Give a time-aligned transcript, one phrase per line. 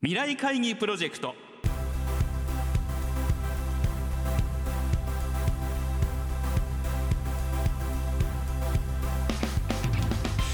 [0.00, 1.34] 未来会議プロジェクト。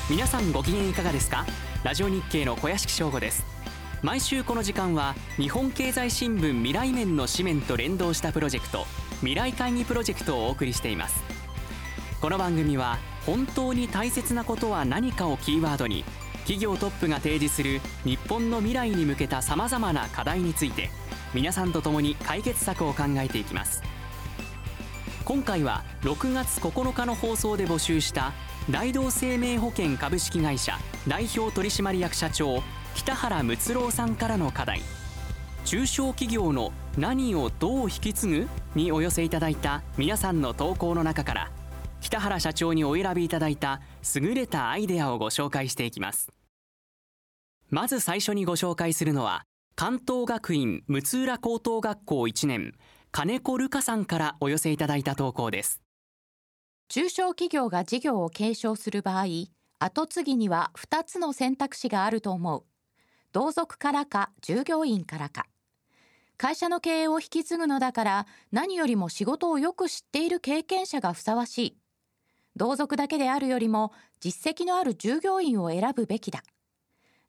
[0.08, 1.44] 皆さんご機嫌いかがですか？
[1.82, 3.44] ラジオ日経の小屋敷翔吾です。
[4.00, 8.86] 毎週この時間は日本経済新聞未来面の紙面と連動したプロジェクト
[9.18, 11.22] 未来会議プロジェクトをお送りしています。
[12.22, 16.02] この番組は本当に大切なことは何かをキーワードに
[16.44, 20.90] 企業トップが提示する日本の未来に向けたさまざまな課題について
[21.32, 23.82] 皆さんと共に解決策を考えていきます。
[25.24, 28.32] 今回は6月9日の放送で募集した
[28.70, 32.62] 大同生命保険株式会社代表取締役社長
[32.94, 34.82] 北原睦郎さんからの課題。
[35.64, 41.50] 中小企業の何をどう引き継ぐにお寄せいただいた皆さんの投稿の中から
[42.02, 43.80] 北原社長にお選びいただいた
[44.20, 46.32] 優れたアイデアをご紹介していきます
[47.70, 49.44] まず最初にご紹介するのは
[49.76, 52.72] 関東学院六浦高等学校1年
[53.10, 55.84] 金子瑠香さんからお寄せいただいた投稿です
[56.88, 59.24] 中小企業が事業を継承する場合、
[59.78, 62.64] 後継ぎには2つの選択肢があると思う。
[63.32, 65.46] 同族からか従業員からか。
[66.36, 71.76] 会社の経営を引き継ぐのだから何よりも仕事をよく知っている経験者がふさわしい。
[72.56, 76.42] 同族だけであるよりも実績のある従業員を選ぶべきだ。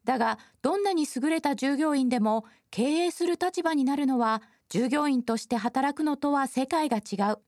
[0.04, 7.38] だが、どんなに優れた従業員でも経営する立場になるのは従業員として働くのとは世界が違う。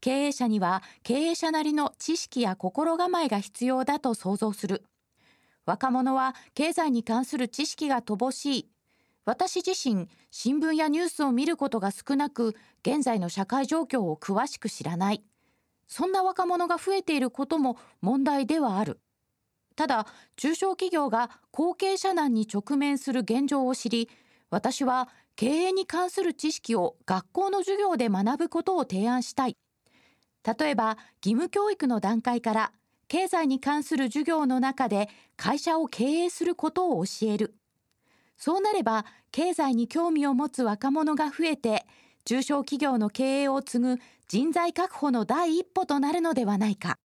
[0.00, 4.84] 経営者には経営者なりの知識や心構えが必要だと想像する。
[5.64, 8.70] 若者は経済に関する知識が乏しい。
[9.24, 15.24] 私自身、新聞やニュースを見ることが少なく、現在の社会状況を詳しく知らない。
[15.86, 19.00] そんな若者が増えていることも問題ではある。
[19.76, 20.06] ただ、
[20.36, 24.08] 中小企業が後継者難に直面する現状を知り、
[24.50, 29.56] 私は経営に関する知識を学校の授業で学ぶことを提案したい。
[30.58, 32.72] 例えば、義務教育の段階から
[33.08, 37.54] 経済に関する授業の中で会社を経営することを教える。
[38.36, 41.86] そうなれば、経済に興味を持つ若者が増えて、
[42.24, 46.98] 中小企業の経営を継ぐ人材確保の第一歩となるのではないか。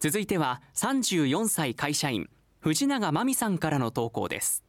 [0.00, 2.28] 続いては34歳会社員
[2.58, 4.64] 藤永真美さんからの投稿です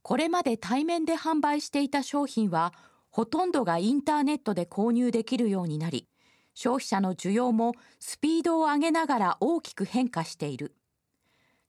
[0.00, 2.72] これまで対面で販売していた商品は、
[3.10, 6.08] ほとんどがインターネットで購入できるようになり、
[6.54, 10.74] 消費者の需要もスピードを上げながら大きく変化している。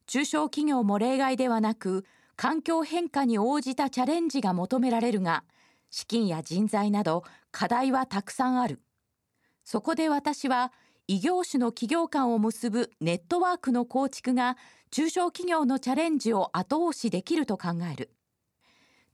[0.05, 2.05] 中小企業も例外ではなく、
[2.35, 5.43] 環境変化に応じたチャレンジが求められるが、
[5.89, 8.81] 資金や人材など課題はたくさんある。
[9.63, 10.71] そこで私は、
[11.07, 14.57] 異業種の企業間を結ぶネットワークの構築が
[14.91, 18.11] 中小企業のチャレンジを後押しできると考える。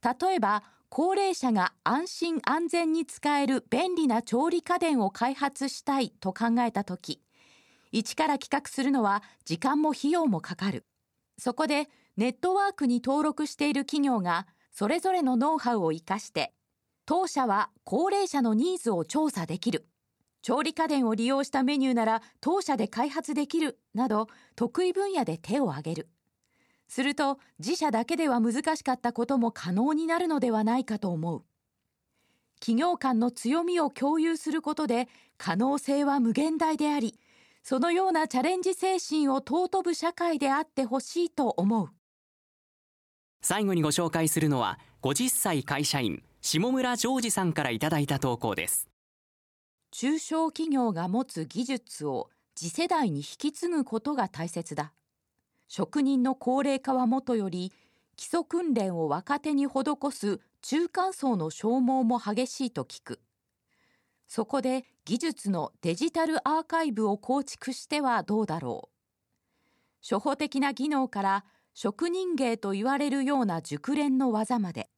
[0.03, 7.19] 例えば、高齢者が安心安全に使える便利な調理家電を開発したいと考えたとき、
[7.91, 10.85] 一から企画するのは時間も費用もかかる。
[11.39, 16.53] そこでネットワークに登録している企業がそれぞれのノウハウを活かして、
[17.05, 19.85] 当社は高齢者のニーズを調査できる。
[20.41, 26.09] 調理家電を利用したメニューなら当社で開発できるなど得意分野で手を挙げる。
[26.87, 31.43] すると自社だけでは難しかったことも可能になるのではないかと思う。
[32.59, 37.19] 企業間の強みを共有することで可能性は無限大であり、
[37.63, 41.89] そのようなチャレンジ精神を尊ぶ社会であってほしいと思う。
[43.41, 48.89] 最後にご紹介するのは50歳会社員下村ジョージさんからいただいた投稿です
[49.91, 54.91] 中小企業が持つ技術を次世代に引き継ぐことが大切だ。
[55.69, 57.71] 職人の高齢化はもとより、
[58.17, 59.71] 基礎訓練を若手に施
[60.11, 63.21] す中間層の消耗も激しいと聞く。
[64.27, 68.95] そこで技術のデジタルアーカイブを構築してはどうだろう。
[70.01, 74.89] 初歩的な技能から職人芸と言われるような熟練の技まで、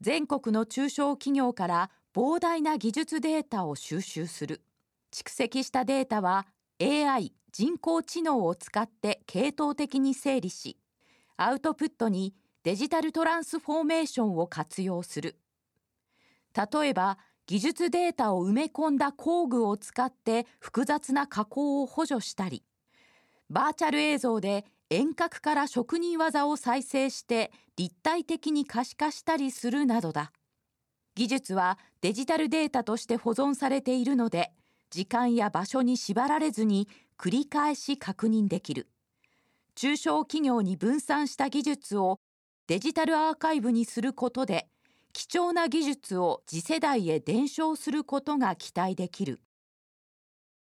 [0.00, 4.62] 全国の中小企業から膨大な技術データを収集する。
[5.12, 6.46] 蓄積したデータは
[6.80, 10.78] AI 人工知能を使って系統的に整理し、
[11.36, 15.38] アウトプットにデジタルトランスフォーメーションを活用する。
[16.54, 22.64] 例えば、技術データを埋め込んだ工具を使って複雑な加工を補助したり、
[23.48, 30.32] バーチャル映像で遠隔から職人技を再生して立体的に可視化したりするなどだ。
[31.16, 34.52] 技術はデジタルデータとして保存されているので、
[34.90, 36.88] 時間や場所に縛られずに
[37.18, 38.88] 繰り返し確認できる。
[39.74, 42.20] 中小企業に分散した技術を
[42.66, 44.68] デジタルアーカイブにすることで
[45.12, 49.40] 貴重な技術を次世代へ伝承することが期待できる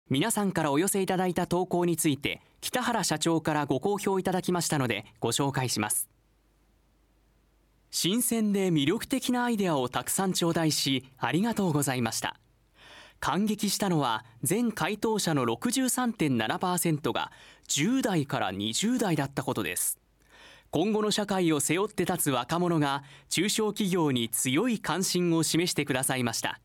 [0.09, 6.07] 皆さんからお寄せいただいた投稿について北原社長からご好評いただきましたのでご紹介します。
[7.91, 12.37] 新鮮で魅力的なアイデアをたくさん頂戴しありがとうございました。
[13.19, 17.31] 感激したのは全回答者の63.7%が
[17.67, 19.99] 10代から20代だったことです。
[20.69, 26.59] 今後の社会を背負って立つ若者が中小企業に強い関心を示してくださいました。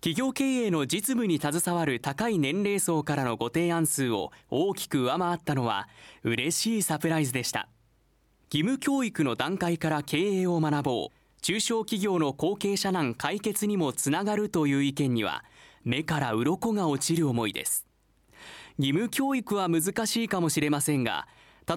[0.00, 5.88] 企業経営の実務に携わる高い年齢層からのご提案数を大きく上回ったのは
[6.24, 7.68] 嬉しいサプライズでした。
[8.50, 11.16] 義務教育の段階から経営を学ぼう。
[11.42, 15.44] 中小企業の後継者難解決にもつながるという意見には
[15.84, 17.86] 目から鱗が落ちる思いです。
[18.78, 21.28] 義務教育は難しいかもしれませんが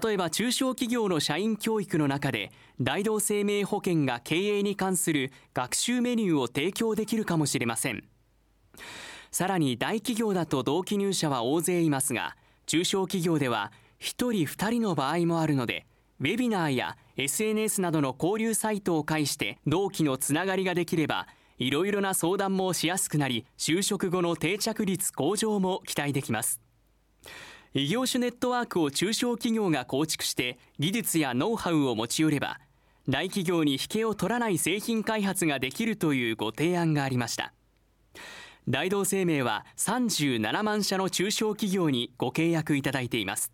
[0.01, 8.03] 例えば中小企業の社員教育の中で大同生命保険が経営に関する学習メニューを提供できるかもしれません。
[9.31, 12.35] さらに大企業だと同期入社は大勢いますが
[12.65, 15.85] 中小企業では1人2人の場合もあるので
[16.19, 21.27] ウェビナーや SNS などの交流サイトを介して同期のつながりができれば
[21.57, 26.59] いろいろな相談もしやすくなり就職後の定着率向上も期待できます。
[27.73, 32.59] 異業種ネットワークを中小企業が構築して技術やノウハウを持ち寄れば
[33.09, 37.51] 大企業に引けを取らない製品開発ができるというご提案がありました。
[38.67, 43.51] 大同生命は37万社の中小企業にご契約いただいています。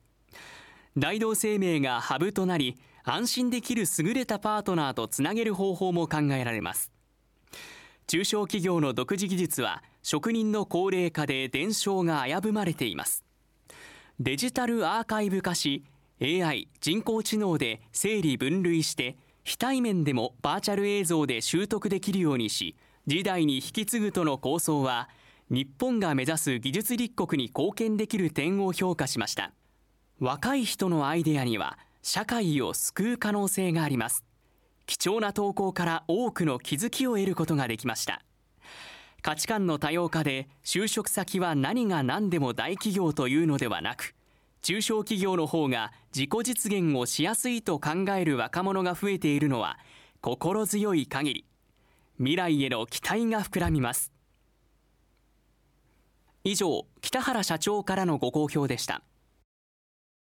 [0.97, 6.91] 大同生命がハブとなり安心できる優れたパートナーとつなげる方法も考えられます。
[8.06, 13.23] 中小企業の独自技術は職人の高齢化で伝承が危ぶまれています。
[14.19, 15.85] デジタルアーカイブ化し
[16.21, 22.75] AI 人工知能で整理分類して非対面でもバーチャル映像で習得できるようにし
[23.09, 25.09] 時代に引き継ぐとの構想は
[25.50, 29.51] 日本が目指す技術立国に貢献できる点を評価しました。
[30.19, 34.23] 若い人のアイデアには社会を救う可能性があります。
[34.85, 38.21] 貴重な投稿から多くの気づきを得ることができました。
[39.23, 44.13] 価値観の多様化で就職先は何が何でも大企業というのではなく
[44.61, 49.79] 中小企業の方が自己実現をしやすいと考える若者が増えているのは
[50.21, 51.49] 心強い限り。
[52.19, 54.12] 未来への期待が膨らみます。
[56.44, 59.04] 以上北原社長からのご好評でした。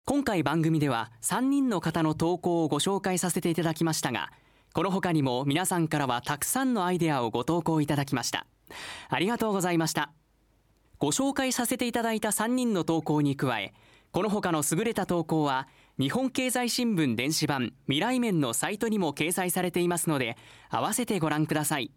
[0.05, 4.31] 今回番組では3人の方の投稿をご紹介させていただきましたが
[4.73, 8.47] この他にも皆さんからはたくさんのアイデアをご投稿いただきました。
[9.09, 10.13] ありがとうございました。
[10.99, 13.73] ご紹介させていただいた3人の投稿に加え
[14.11, 15.69] この他の優れた投稿は
[15.99, 20.37] 日本経済新聞電子版未来面のサイトにも掲載されていますので
[20.71, 21.91] 合わせてご覧ください。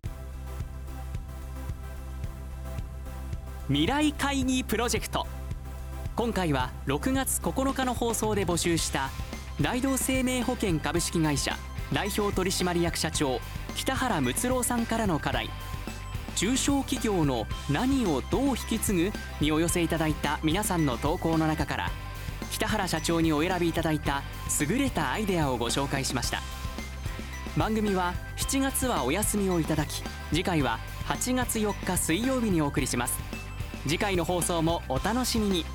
[3.68, 5.28] 未来会議プロジェクト。
[6.16, 9.12] 今回は6月9日の放送で募集した
[9.62, 11.56] 大同生命保険株式会社
[11.94, 13.40] 代表取締役社長
[13.76, 15.48] 北原睦郎さんからの課題。
[16.36, 19.12] 中小企業の何をどう引き継ぐ
[19.42, 21.92] にお寄せいただいた皆さんの投稿の中から
[22.52, 24.22] 北原社長にお選びいただいた
[24.60, 26.42] 優れたアイデアをご紹介しました。
[27.58, 33.18] 番組は7月はお休みをいただき次回は8月4日水曜日にお送りします。
[33.84, 35.66] 次回の放送もお楽しみに。